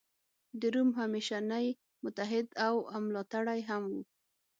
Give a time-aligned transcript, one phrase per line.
[0.59, 1.67] د روم همېشنی
[2.03, 3.97] متحد او ملاتړی هم و.